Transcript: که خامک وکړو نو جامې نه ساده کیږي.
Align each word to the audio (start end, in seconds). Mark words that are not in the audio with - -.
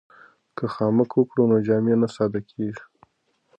که 0.57 0.65
خامک 0.73 1.11
وکړو 1.15 1.43
نو 1.51 1.57
جامې 1.67 1.95
نه 2.01 2.07
ساده 2.15 2.41
کیږي. 2.49 2.81